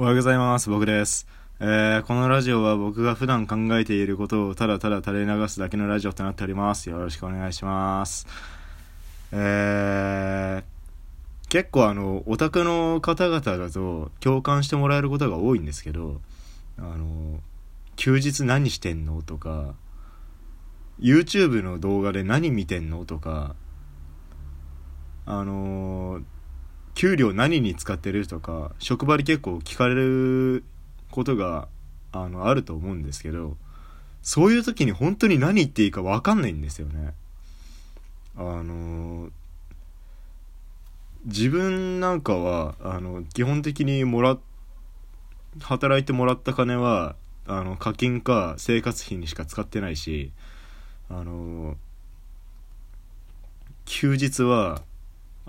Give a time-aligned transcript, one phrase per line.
[0.00, 0.70] おはようございます。
[0.70, 1.26] 僕です。
[1.58, 6.88] えー、このラジオは僕が普段考えていることをただただ垂れ流すだけのラジオとなっております。
[6.88, 8.28] よろしくお願いします。
[9.32, 16.20] えー、結構あの、オタクの方々だと共感してもらえることが多いんですけど、
[16.78, 17.40] あの、
[17.96, 19.74] 休日何してんのとか、
[21.00, 23.56] YouTube の動画で何見てんのとか、
[25.26, 26.20] あの
[26.98, 30.64] 給料何に使ってるとか職場で結構聞かれる
[31.12, 31.68] ことが
[32.10, 33.56] あのあると思うんですけど
[34.20, 37.14] そういう時に本当に何言っていいか分かんないんですよね。
[38.36, 39.30] あの
[41.24, 44.36] 自分なんかはあの基本的にもら
[45.60, 47.14] 働いてもらった金は
[47.46, 50.32] あの課金か生活費にしか使ってないし
[51.08, 51.76] あの
[53.84, 54.82] 休日は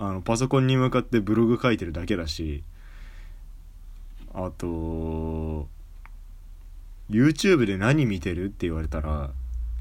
[0.00, 2.64] あのパソコンに向かってブログ書いてるだけだし
[4.32, 5.68] あと
[7.10, 9.30] YouTube で何見てるって言われたら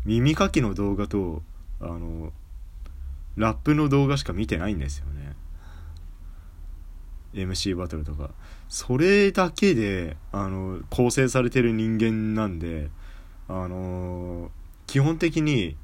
[0.06, 1.42] 耳かきの動画と
[1.80, 2.34] あの
[3.38, 5.36] ラップの動画しか見てないんですよね。
[7.34, 8.32] MC バトルとか。
[8.68, 12.90] それだけであの構成されてる人間なんで
[13.48, 14.52] あの
[14.88, 15.78] 基本的に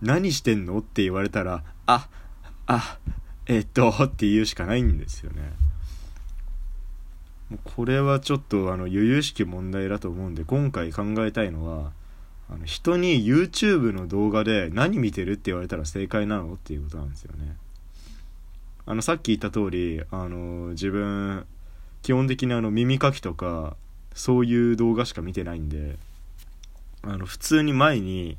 [0.00, 2.08] 何してんのって言われたらあ
[2.66, 2.98] あ
[3.46, 5.52] えっとって言うしかないんですよね。
[7.50, 11.92] もうこれはちょっとあの由々しき問題だと思うんで今回考えたいのは
[12.50, 17.56] あの人に YouTube の動画で何見てるって言われたら正解なのっていうことなんですよね。
[18.84, 21.44] あのさっき言った通りあの自分
[22.02, 23.76] 基本的にあの耳かきとか
[24.14, 25.98] そういう動画しか見てないんで
[27.02, 28.36] あの普通に前に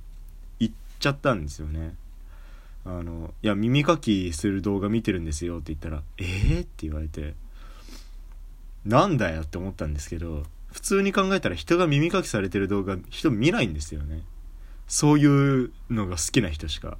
[0.59, 1.95] 行っちゃったんですよね。
[2.87, 7.35] あの「いや耳かきする動画見てるんですよ」って言ったら「えー?」って言われて
[8.85, 9.41] なんだよ？
[9.41, 14.23] って思ったんですけど普通に考えたら人が耳かきされてる動画人見ないんですよね。
[14.87, 15.25] そうい
[15.65, 16.97] うのが好きな人しか。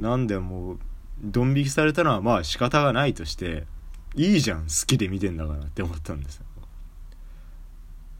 [0.00, 0.78] なんでもう
[1.22, 3.66] ドン引きされたのはまあ仕方がないとして
[4.14, 6.44] いいじゃん好きで見てんだからって思ったんですよ。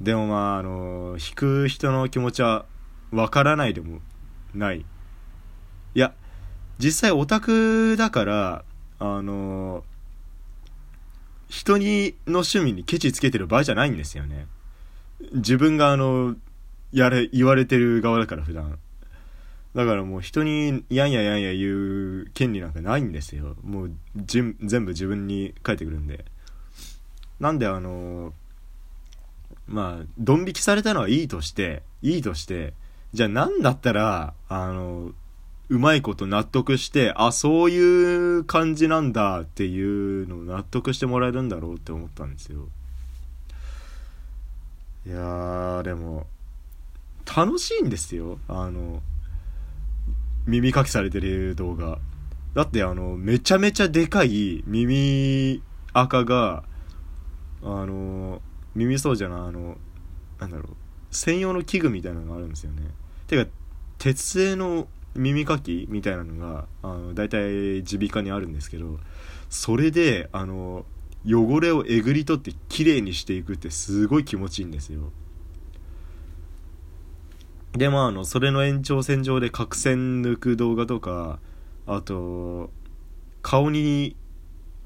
[0.01, 2.67] でもまああの引く人の気持ちは
[3.11, 4.01] わからないでも
[4.55, 4.85] ない。
[6.79, 8.65] 実際オタクだから
[8.99, 9.85] あの
[11.49, 14.47] 人にの趣味にケチつけてる場合じゃないんですよね。
[15.33, 16.37] 自分があの
[16.93, 18.79] やれ言われてる側だから普段。
[19.75, 23.57] だからもう人にやんややんや言う権利なんかないんですよ。
[23.63, 26.25] もう全部自分に返ってくるんで。
[27.41, 28.33] なんであの
[29.69, 32.73] まあドン引きされたのはいいとしていいとして
[33.13, 35.13] じゃあ何だったらあの
[35.69, 42.69] うまいこと納得してあそういう感じなんだっていうのを納得してもらえるんだろうって思ったんですよ。
[45.07, 46.27] いやーでも
[47.37, 48.39] 楽しいんですよ。
[48.49, 49.03] あの
[50.47, 51.99] 耳かきされてる動画。
[52.55, 55.63] だってあのめちゃめちゃでかい耳
[55.93, 56.65] 垢が
[57.63, 58.41] あの
[58.75, 59.77] 耳そうじゃないあの
[60.39, 60.77] なんだろう
[61.11, 62.83] 専用の器具みたいなのがあるんですよね。
[63.27, 63.51] てか
[63.99, 68.99] 鉄製の耳かきみたいなのがあの大体耳鼻科にあるんですけど
[69.49, 70.85] それであの
[71.27, 75.11] 汚れをえぐり取ってきれいにしていくってすごい気持ちいいんですよ。
[77.73, 81.39] でまああのそれの延長線上で角栓抜く動画とか
[81.87, 82.71] あと
[83.43, 84.17] 顔に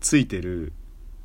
[0.00, 0.72] ついてる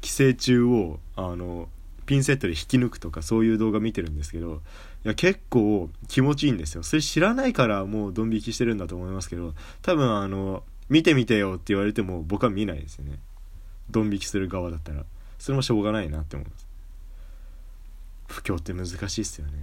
[0.01, 1.69] 寄生虫をあの
[2.05, 4.61] ピンセットで引き抜くとかそういう動画見てるんですけど
[5.05, 6.81] いや結構気持ちいいんですよ。
[6.81, 13.19] それ知らないからもうドン引きしてるんだと思いますけど多分あの見てみてよって言われても僕は見ないですよね。
[13.91, 15.05] ドン引きする側だったら。
[15.37, 16.67] それもしょうがないなって思います。
[18.27, 19.53] 不況って難しいっすよね。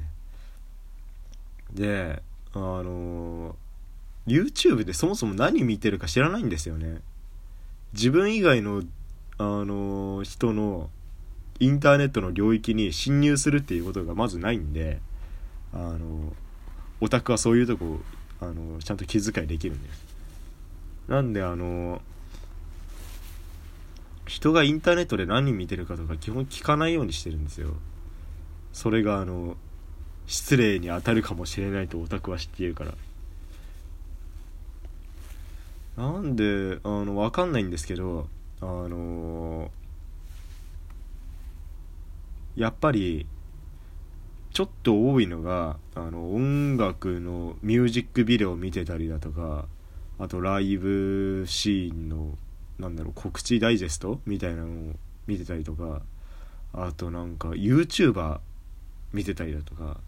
[1.72, 3.56] であの
[4.28, 7.00] YouTube でそもそも何見てるか知らないんですよね。
[7.94, 8.84] 自分以外の
[9.38, 10.88] あの人の
[11.58, 15.00] インターネットの領域に侵入するっていうことがまずないんで。
[15.72, 16.32] あの
[17.00, 18.00] オタクはそういうとこ
[18.40, 20.04] あのちゃんと気遣いできるんです
[21.08, 22.00] なんであの
[24.26, 27.74] 人がインターネットで何見てるかとか基本聞かないようにしてるんですよ。
[28.72, 29.56] それがあの
[30.26, 32.94] 失礼に当たるかもしれないとオタクは知っているから。
[35.96, 38.26] なんであの分かんないんですけど
[38.62, 39.70] あの
[42.56, 43.26] やっぱり
[44.52, 49.66] ちょっと多いのがあの音楽のミュージックビデオを見てたりだとか
[50.18, 52.36] あとライブシーンの
[52.78, 54.92] なんだろう告知ダイジェストみたいなのを
[55.26, 56.02] 見てたりとか
[56.74, 58.40] あとなんか YouTuber
[59.12, 59.98] 見てたりだとか。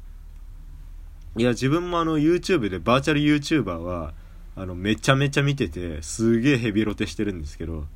[1.36, 4.14] いや自分もあの YouTube でバーチャル YouTuber は
[4.54, 7.86] あのめちゃめちゃ見ててすげえヘビロテしてるんですけど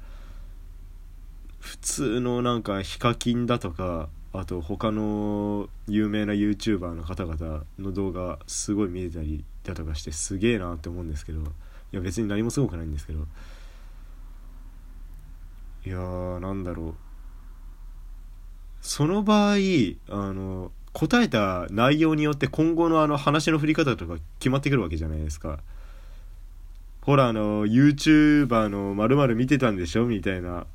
[1.61, 11.45] 普通のなんかヒカキンだとかあと他の有名な YouTuber の方々の動画すごい見てたりだとかしてすげえなって思うんですけどい
[11.93, 13.21] や別に何もすごくないんですけど
[15.87, 16.95] いやーなんだろう
[18.83, 19.57] その場合
[20.11, 25.61] あの答えた内容によって今後のあの話の振り方とか決まってくるわけじゃないですか。
[27.03, 30.67] ほらあの YouTuber のまる見てたんでしょみたいな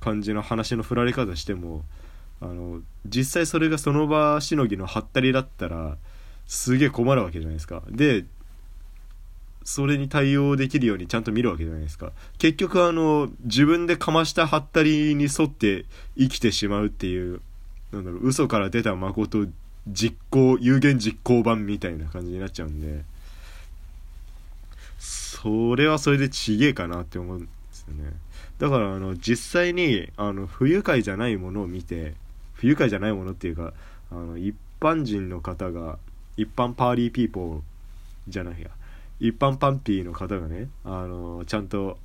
[0.00, 1.84] 感じの話の振られ方しても
[2.40, 5.96] あの実際それがその場しのぎのハったりだったら
[6.46, 7.82] すげえ困るわけじゃないですか。
[7.88, 8.24] で
[9.64, 15.86] それに対応できるようにちゃんと見るわけじゃないですか結局あの自分でかましたハったりに沿って
[16.16, 17.40] 生きてしまうっていう
[17.92, 19.48] なんだろう嘘から出た誠
[19.88, 23.02] 実行有言実行版みたいな感じになっちゃうんで
[25.00, 28.12] それはそれでちげえかなって思うんですよね
[28.58, 32.14] だからあの実際にあの不愉快じゃないものを見て
[32.56, 33.72] 不愉快じゃないものっていうか
[34.10, 35.98] あの一般人の方が
[36.36, 37.60] 一般パーリーピーポー
[38.28, 38.68] じゃないや。
[39.18, 41.98] 一般パンピーの方がねあのちゃんと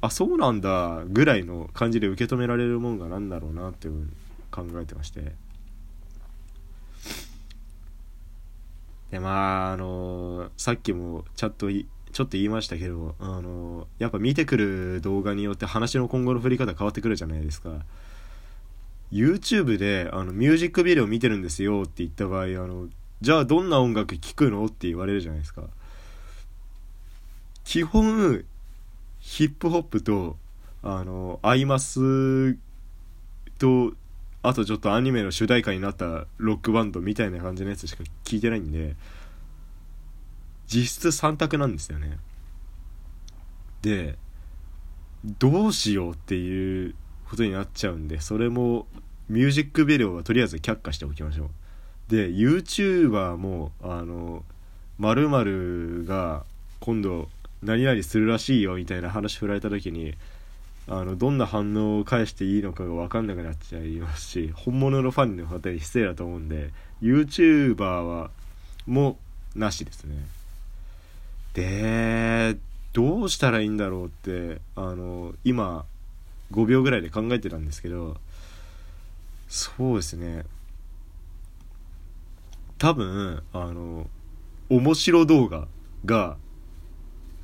[0.00, 4.08] あそうなんだぐらいの感じで受け止められるもんがなんだろうなっていう
[4.50, 5.32] 考えてまして。
[9.10, 17.70] でまああのさっきもちょっとちょっと言いましたけどあのやっぱ見てくる動画によって話の今後の振り方変わってくるじゃないですか。
[19.12, 22.88] YouTube であのミュージックビデオ見てるんですよって言った場合あの
[23.20, 24.64] じゃあどんな音楽聴くの？
[24.64, 25.64] って言われるじゃないですか。
[27.64, 28.44] 基本
[29.18, 30.36] ヒップホップと
[30.82, 32.54] あのアイマス
[33.58, 33.92] と
[34.42, 38.96] あとちょっとアニメの主題歌になったロックバンドみたいな感じのやつしか聞いてないんで
[40.66, 42.18] 実質3択なんですよね。
[43.82, 44.16] で
[45.38, 46.94] どうしようっていう
[47.30, 48.86] ことになっちゃうんでそれも
[49.28, 51.48] ミュージックビデオはとりあえず却下しておきましょう。
[52.08, 54.44] で YouTuber もあの
[54.98, 56.44] 〇〇が
[56.80, 57.28] 今度
[57.62, 60.14] 何々するらしいよみたいな話振られた時に
[60.88, 68.30] あのどんな反応を返していいのかが分かんなくなっちゃいますし本物のファンの方に失礼だと思うんで YouTuber は
[68.86, 69.16] も
[69.54, 70.16] なしですね。
[71.54, 72.56] で
[72.92, 75.84] どうしたらいいんだろうってあの今
[76.52, 78.16] 5秒ぐらいで考えてたんですけど
[79.48, 80.44] そうですね。
[82.78, 84.08] 多分あの
[84.70, 85.66] 面白動画
[86.04, 86.36] が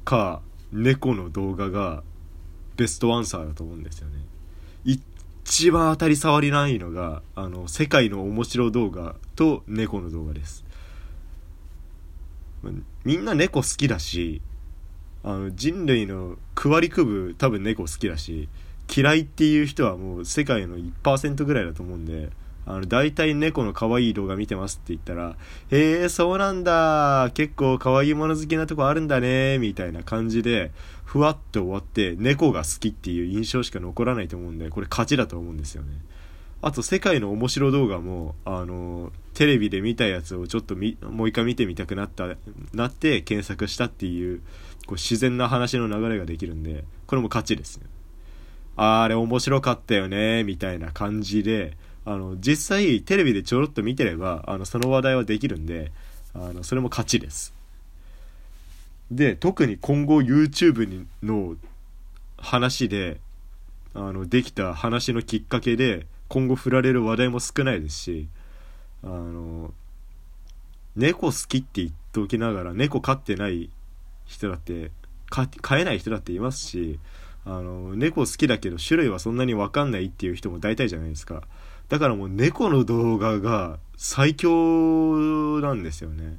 [0.05, 0.41] か
[0.73, 2.05] 猫の動画が
[2.77, 4.21] ベストアンサーだと思うんですよね。
[4.85, 10.65] 一番当たり障りないのがあの世界の面白動画と猫の動画です。
[13.05, 14.41] みんな猫好きだし
[15.25, 18.49] あの人類の9割9分多分猫好きだし
[18.95, 22.31] 嫌いっていう人はもう世界の1%ぐらいだと思うんで
[22.67, 25.37] あの、大体猫の可愛い動画見てますって言ったら、
[25.71, 27.31] へえ、そうなんだ。
[27.33, 29.59] 結構可愛いもの好きなとこあるんだね。
[29.59, 30.73] みたいな感じで、
[31.05, 35.93] ふわっと終わって、猫が好きっていう印象しか残らないと思うんで、これ勝ちだと思うんですよね。
[36.61, 42.35] あと、世界の面白動画も、あの、テレビで見たやつをちょっと、もう一回見てみたくなった、
[42.75, 44.41] なって検索したっていう、
[44.87, 47.87] こう自然な話の流れができるんで、これも勝ちですね。
[48.77, 55.91] あれ面白かったよね、みたいな感じで、あの実際テレビでちょろっと見てればあのその話題はできるんで
[56.35, 57.53] あのそれも勝ちです。
[59.11, 61.57] で特に今後 YouTube の
[62.39, 63.21] 話で
[63.95, 68.29] あのできた話のきっかけで今後振られる話題も少ないですし
[69.03, 69.73] あの
[70.95, 73.71] 猫好きって言っておきながら猫飼ってない
[74.27, 74.91] 人だって
[75.29, 76.99] 飼えない人だっていますし
[77.47, 81.45] あの猫好きだけど種類はそんなに分かんないっていう人も大体じゃないですか
[81.89, 86.39] だからもう猫の動画が最強なんですよね。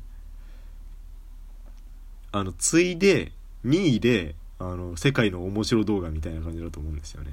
[2.34, 3.32] あの、ついで、
[3.66, 7.32] 2位で、あの、世界の面白動画みたいな感じだと思うんですよね。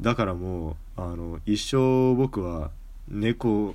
[0.00, 2.70] だからもう、あの、一生僕は
[3.08, 3.74] 猫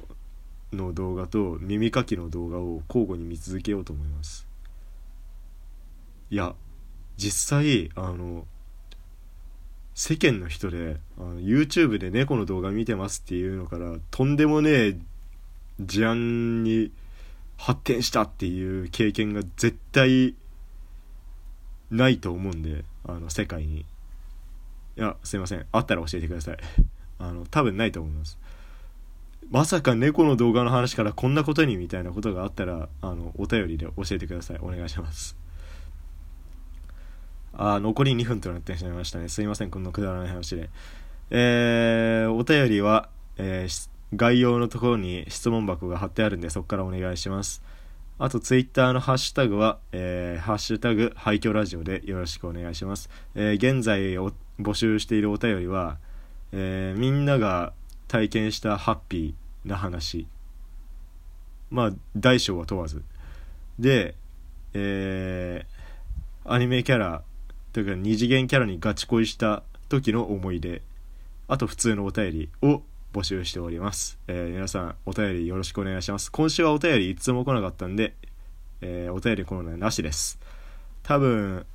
[0.71, 4.47] の動画と耳かきの動画を交互に見続けようと思います。
[6.29, 6.55] いや、
[7.17, 8.45] 実際、あの、
[9.95, 14.97] 世間の人であの YouTube で猫の動画見てますっていうのからとんでもねえ
[15.79, 16.91] 事案に
[17.57, 20.35] 発展したっていう経験が絶対
[21.89, 23.85] ないと思うんであの世界に。
[24.97, 25.65] いやすいません。
[25.71, 26.57] あったら教えてください。
[27.19, 28.37] あの多分ないと思います。
[29.49, 34.59] まさか猫の動画の話からこんなことにみたいなことがあったらあのお便りで教えてください。
[34.59, 35.44] お願いします。
[37.57, 40.69] あ残り2分となってしまいましたねすいませんこんなくだらない話で
[41.31, 47.63] えー、お便りは、えー、概要のところに質問箱が貼ってあるんでそこからお願いします
[48.17, 53.09] あとツイッターのハッシュタグは、えー、ハッシュタグ廃墟ラジオでよろしくお願いします。
[53.35, 54.13] えー、現在
[54.57, 55.97] 募集しているお便りは、
[56.53, 57.73] えー、みんなが
[58.07, 60.27] 体験したハッピーな話。
[61.69, 63.03] まあ、大小は問わず。
[63.79, 64.15] で、
[64.73, 67.21] えー、アニメキャラ、
[67.75, 70.81] というか二次元キャラにガチ恋した時の思い出。
[71.49, 76.31] あと普通のお便りを募集しております、えー、皆さんお便りよろしくお願いします。
[76.31, 78.13] 今週はお便りいつも来なかったんで、
[78.79, 80.39] えー、お便りコーナーなしです。
[81.03, 81.65] 多分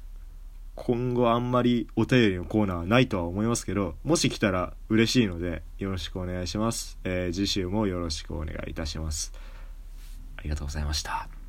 [0.74, 9.34] 今後あんまりお便りのコーナーはないとは思いますけどもし来たら嬉しいのでよろしくお願いします、えー、次週もよろしくお願いいたします。
[10.38, 11.39] ありがとうございました。